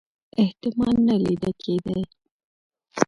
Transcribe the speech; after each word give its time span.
احتمال 0.41 0.95
نه 1.07 1.15
لیده 1.23 1.51
کېدی. 1.63 1.99